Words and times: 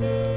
ข 0.00 0.29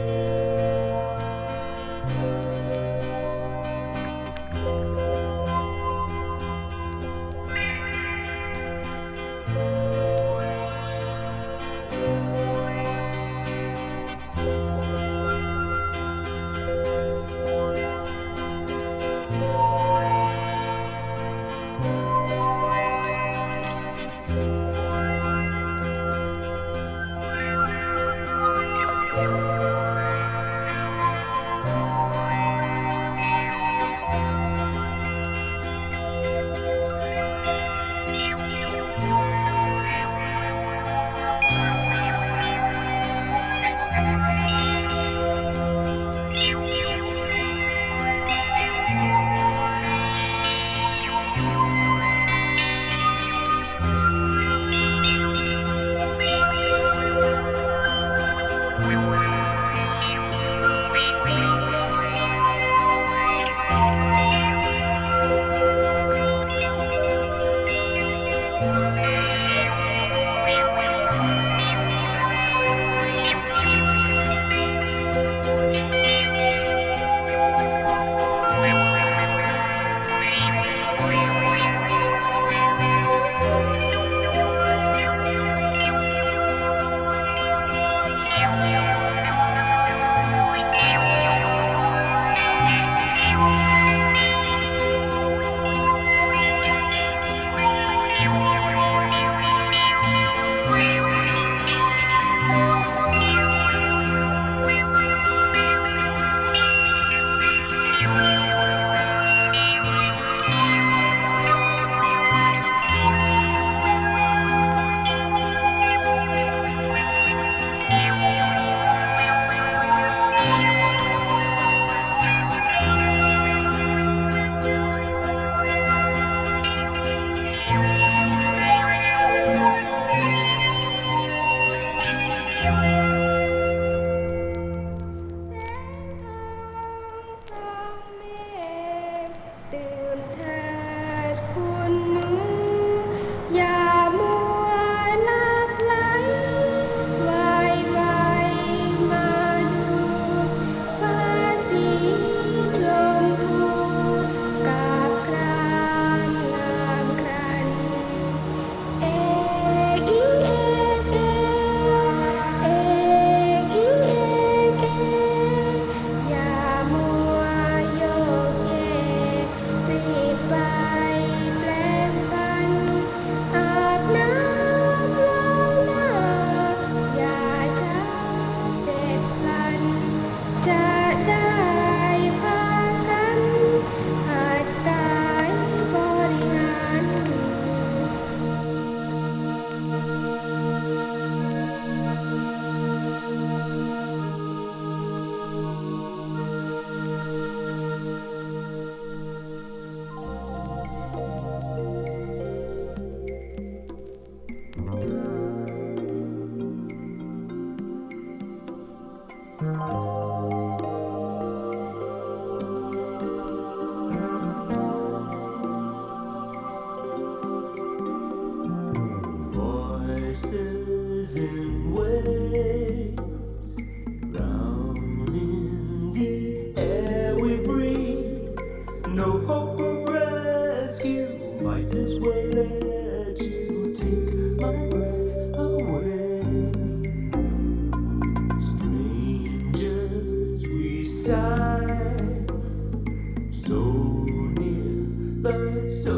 so 246.01 246.17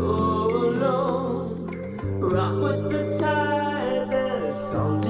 alone. 0.70 1.70
Rock 2.20 2.56
with 2.62 2.92
the 2.92 3.20
tide, 3.20 4.10
there's 4.12 4.58
salt 4.58 5.06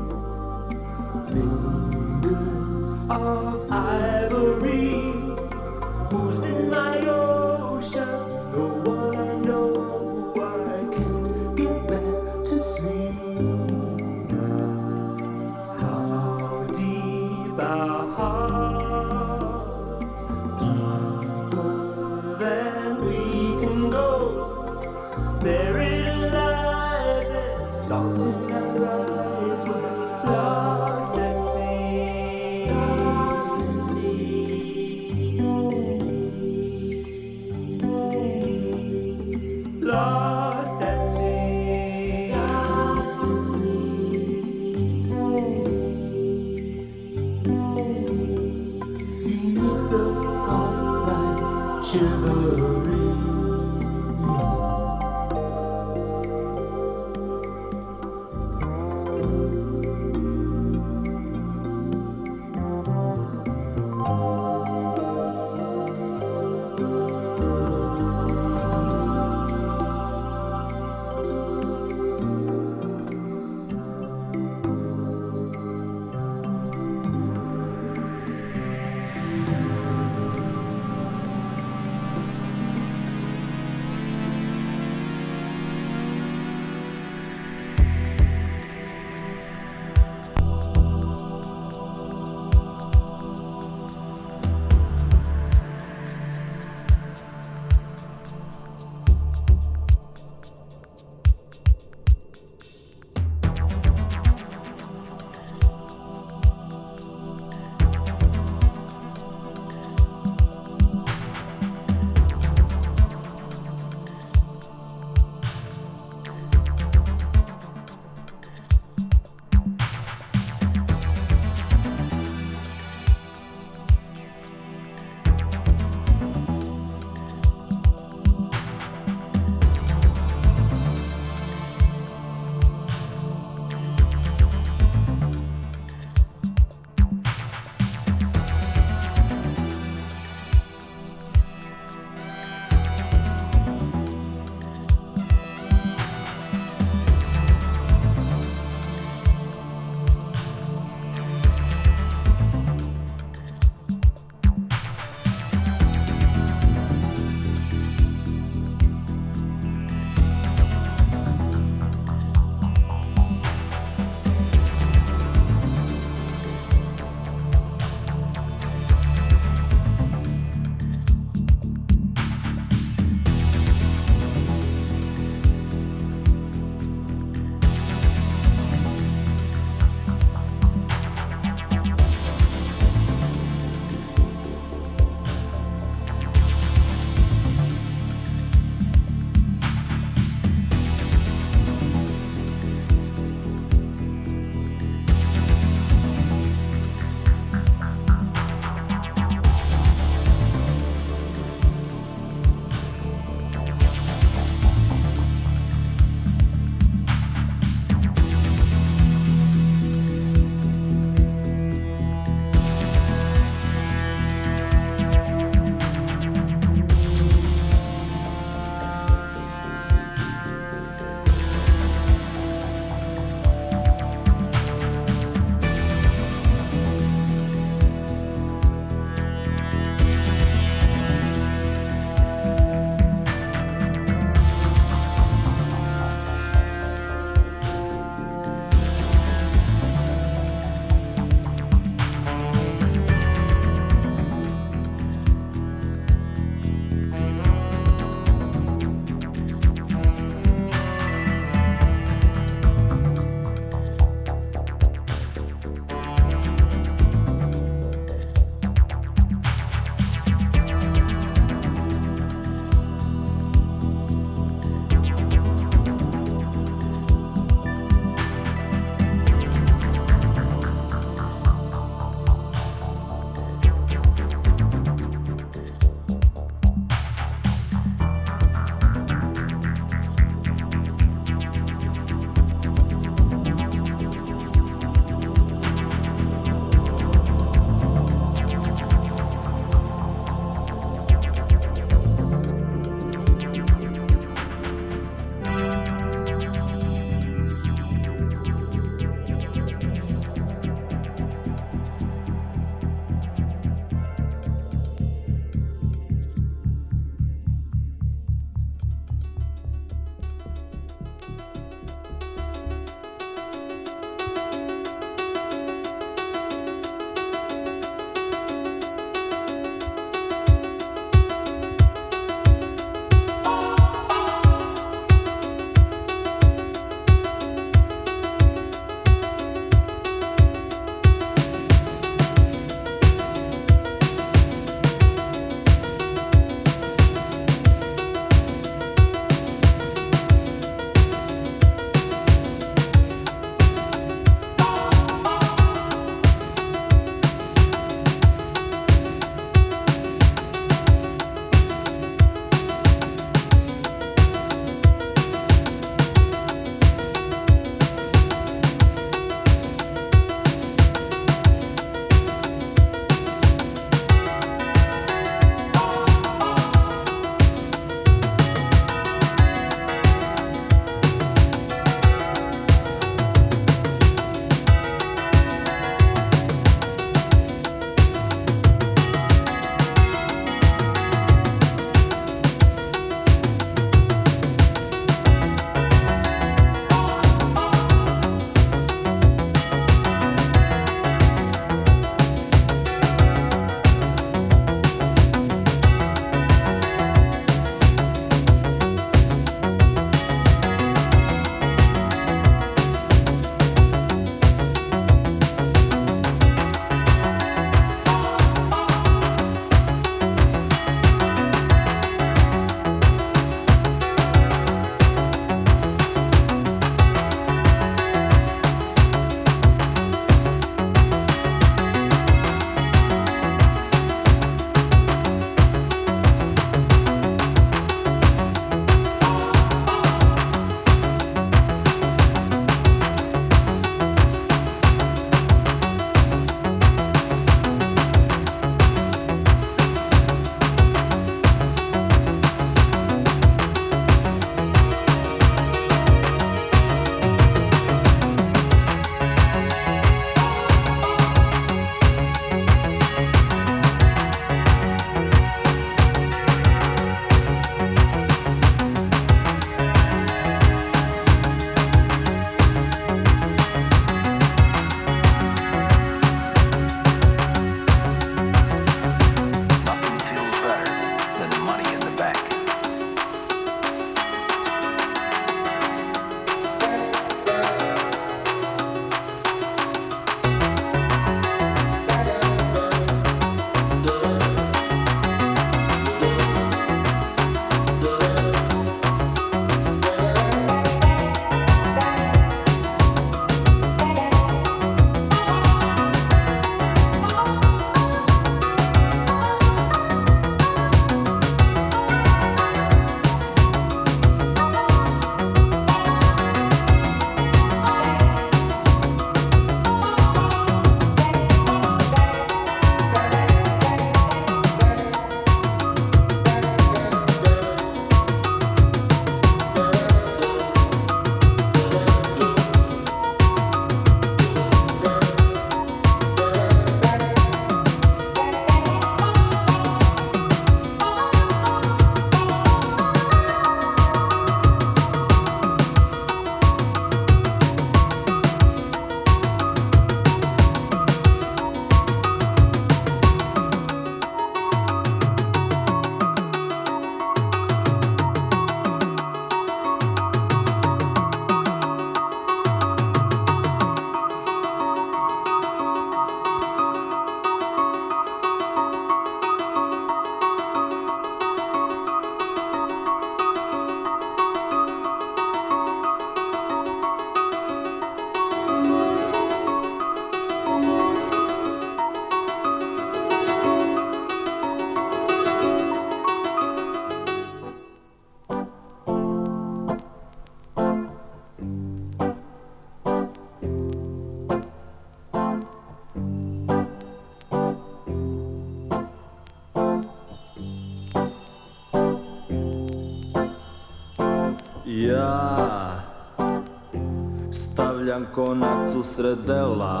konac 598.38 598.92
su 598.92 599.02
sredela, 599.02 600.00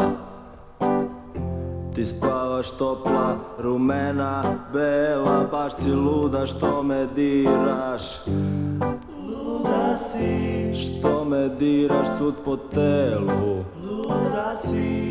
Ti 1.94 2.04
spavaš 2.04 2.70
topla, 2.70 3.36
rumena, 3.58 4.42
bela 4.72 5.48
Baš 5.52 5.72
si 5.74 5.90
luda 5.90 6.46
što 6.46 6.82
me 6.82 7.06
diraš. 7.16 8.02
Luda 9.26 9.96
si. 9.96 10.74
Što 10.74 11.24
me 11.24 11.48
diraš 11.48 12.06
sud 12.18 12.34
po 12.44 12.56
telu. 12.56 13.64
Luda 13.82 14.56
si. 14.56 15.07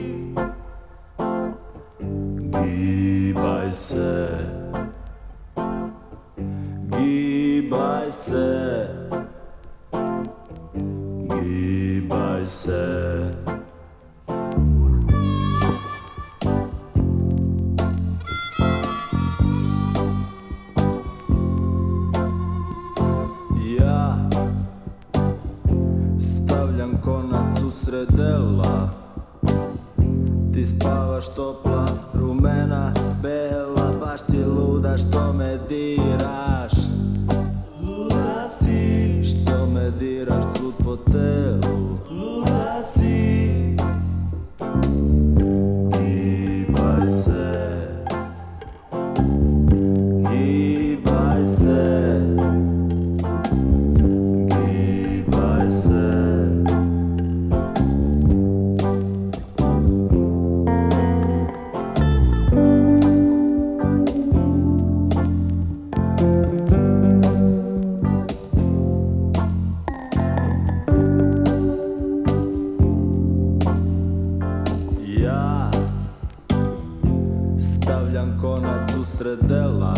predela 79.28 79.94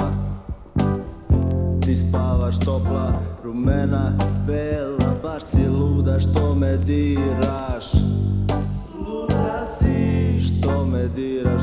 Ti 1.81 1.95
spavaš 1.95 2.59
topla, 2.59 3.13
rumena, 3.43 4.13
bela 4.47 5.13
Baš 5.23 5.43
si 5.43 5.67
luda 5.67 6.19
što 6.19 6.55
me 6.55 6.77
diraš. 6.77 7.85
Luda 9.07 9.65
si 9.79 10.41
što 10.41 10.85
me 10.85 11.07
diraš 11.07 11.61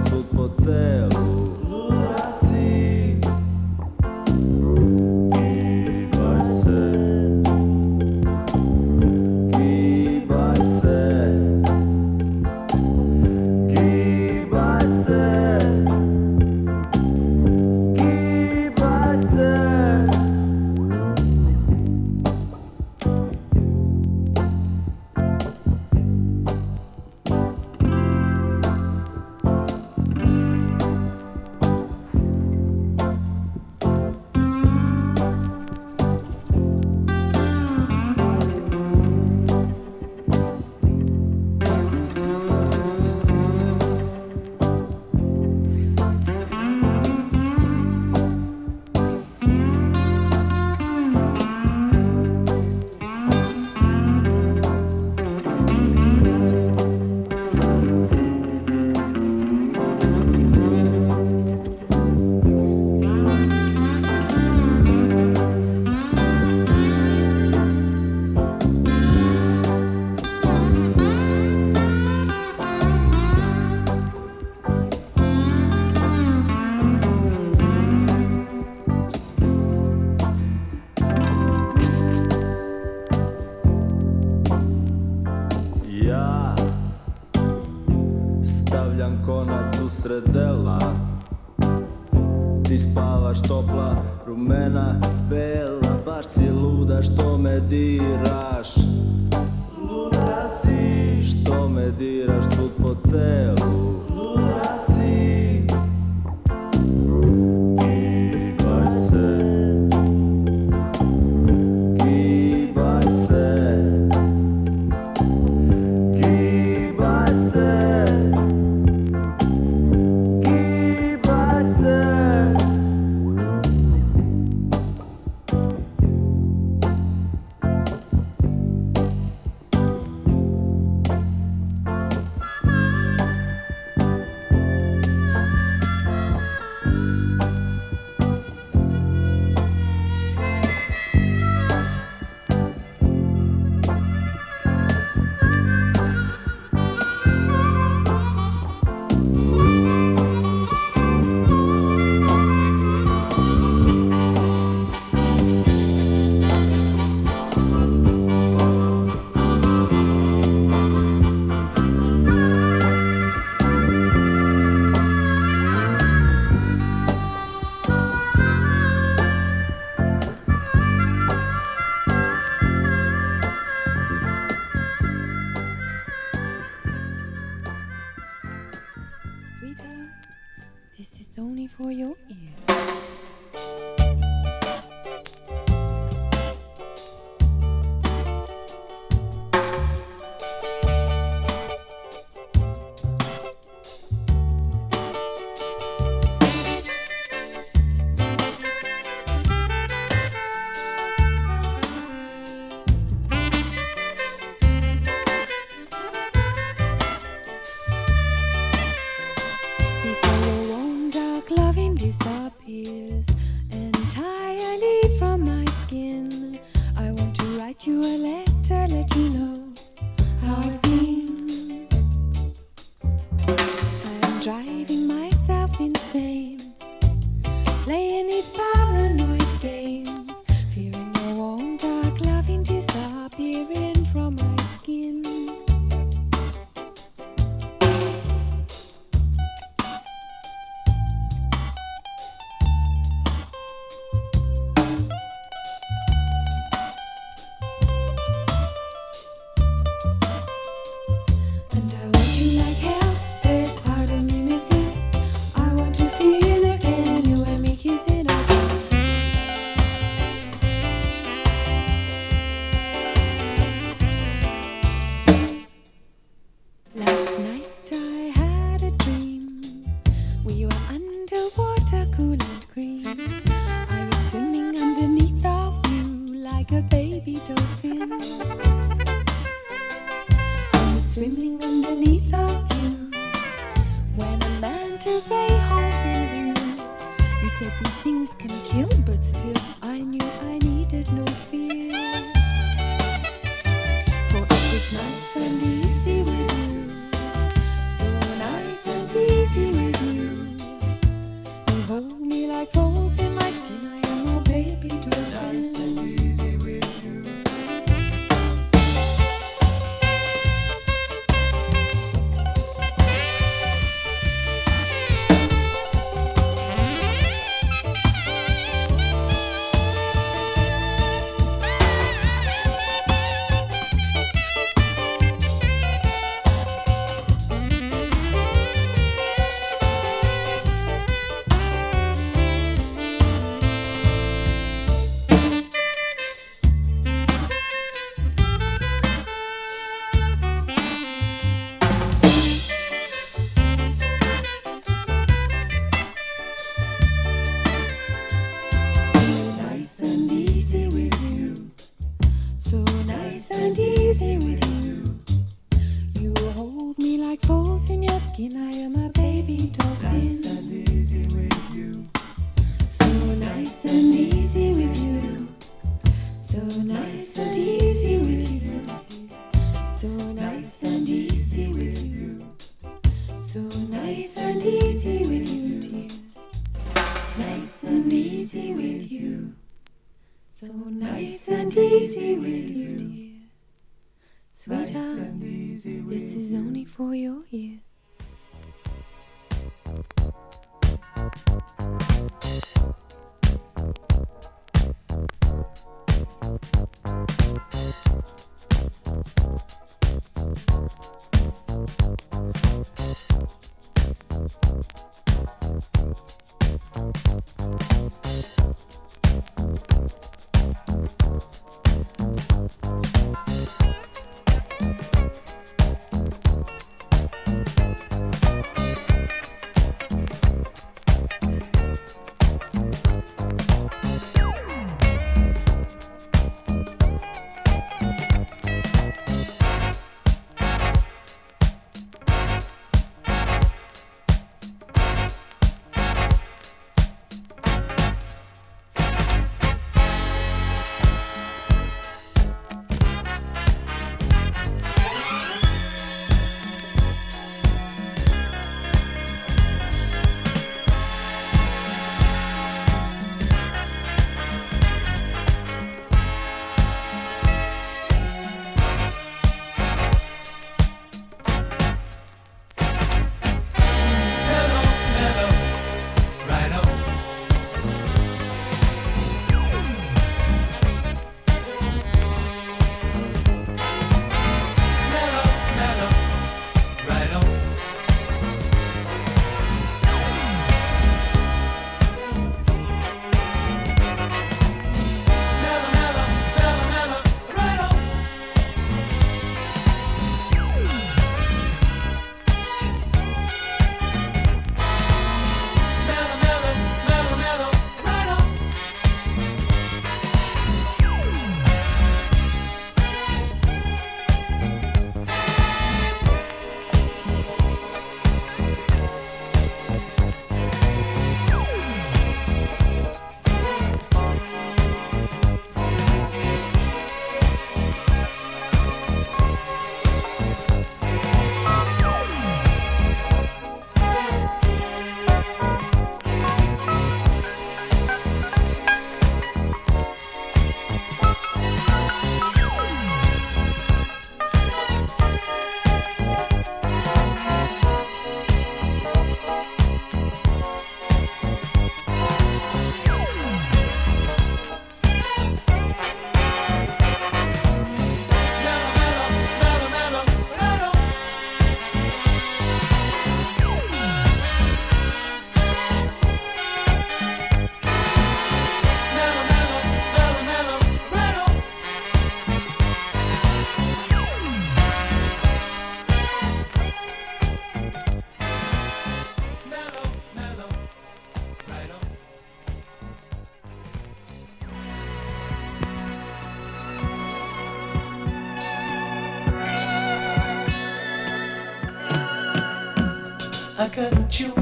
got 583.96 584.12
a 584.12 584.55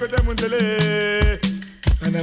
Venga 0.00 0.16
cuenta 0.16 0.46
mundere. 0.48 1.40
Ana 2.00 2.22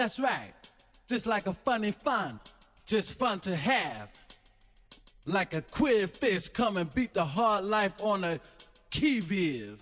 That's 0.00 0.18
right. 0.18 0.54
Just 1.10 1.26
like 1.26 1.46
a 1.46 1.52
funny 1.52 1.90
fun. 1.90 2.40
Just 2.86 3.18
fun 3.18 3.38
to 3.40 3.54
have. 3.54 4.08
Like 5.26 5.54
a 5.54 5.60
queer 5.60 6.08
fish 6.08 6.48
come 6.48 6.78
and 6.78 6.92
beat 6.94 7.12
the 7.12 7.26
hard 7.26 7.66
life 7.66 7.92
on 8.02 8.24
a 8.24 8.40
key 8.90 9.20
viv. 9.20 9.78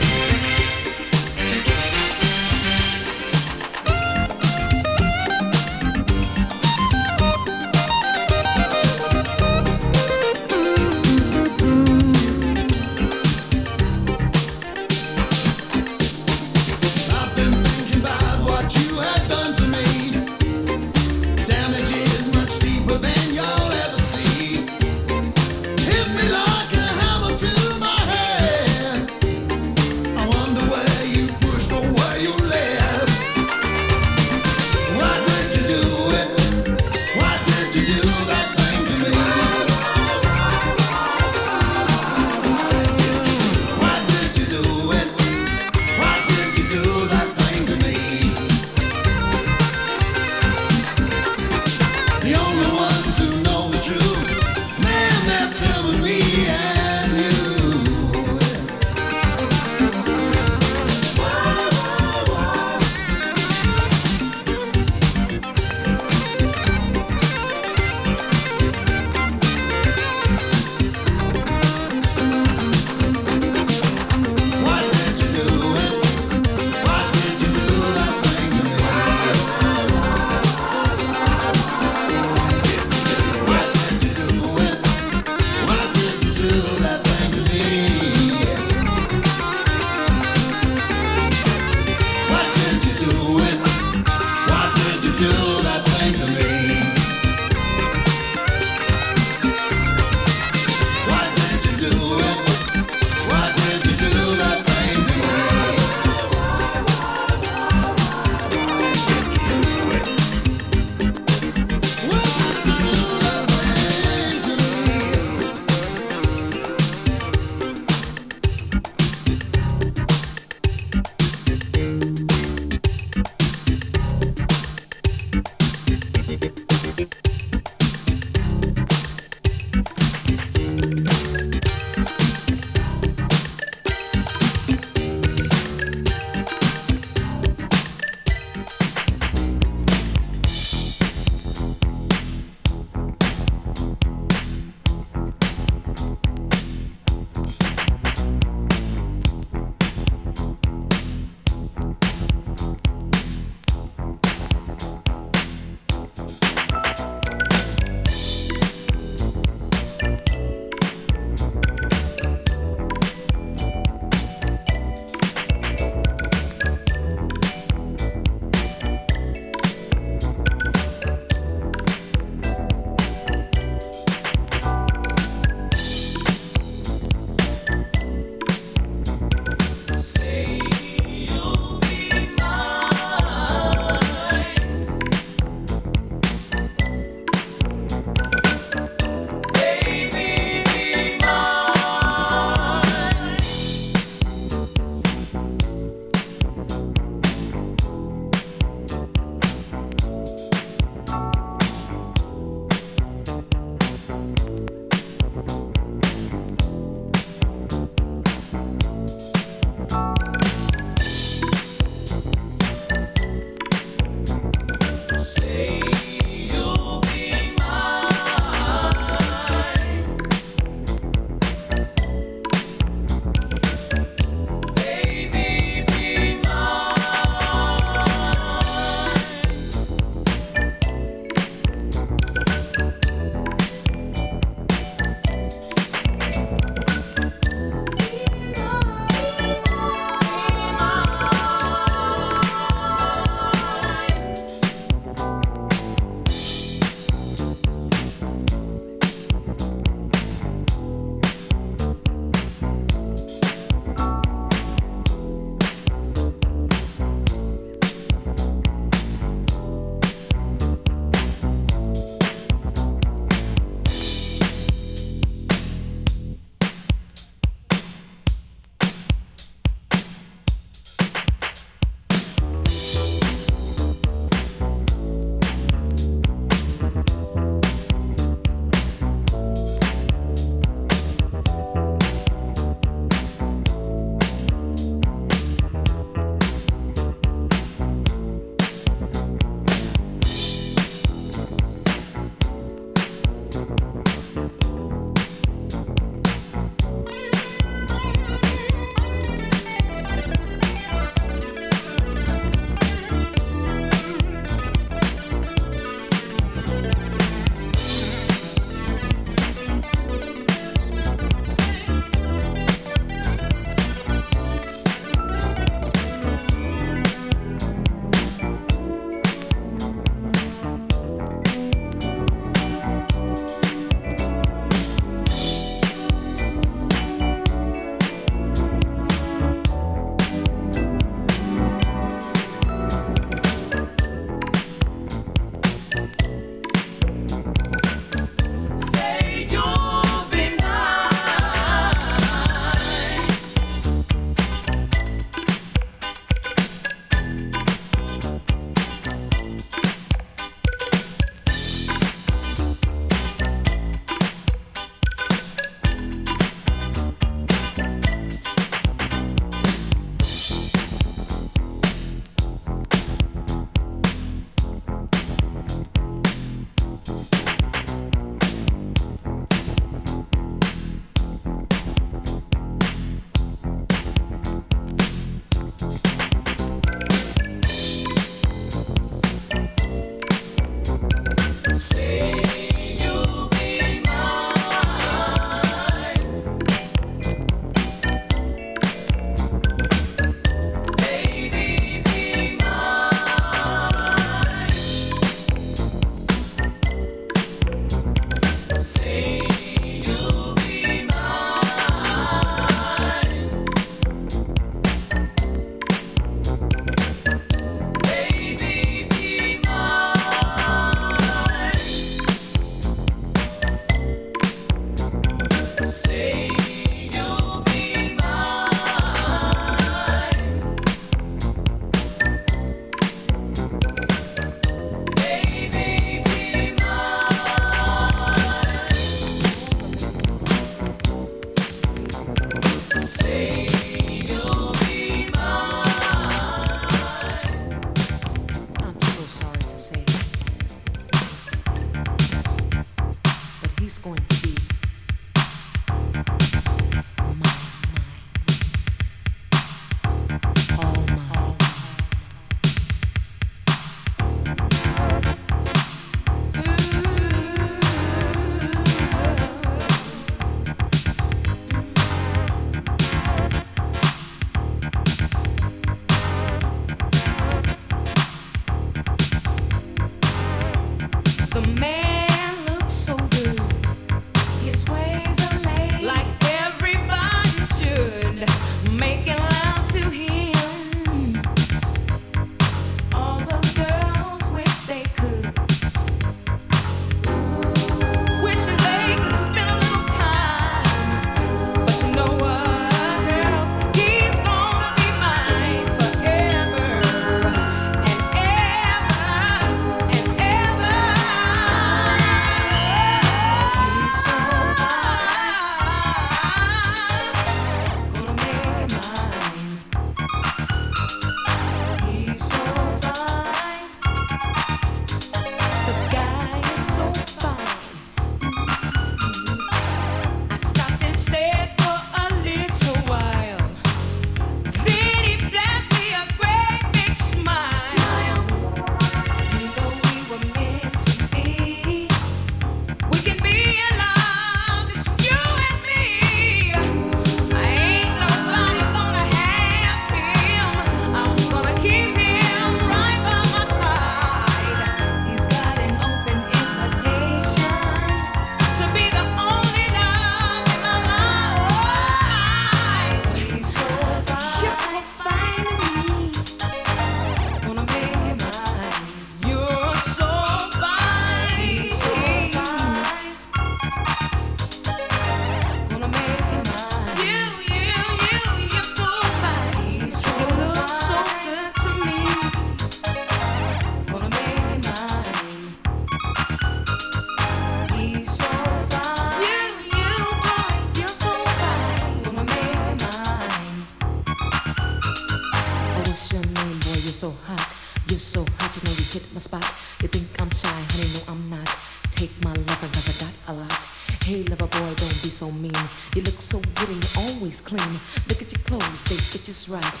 so 595.44 595.50
mean. 595.60 595.72
You 596.16 596.22
look 596.22 596.40
so 596.40 596.58
good 596.74 596.88
and 596.88 596.96
you're 597.04 597.24
always 597.28 597.60
clean. 597.60 598.00
Look 598.28 598.40
at 598.40 598.50
your 598.52 598.62
clothes, 598.64 599.04
they 599.04 599.16
fit 599.16 599.44
just 599.44 599.68
right. 599.68 600.00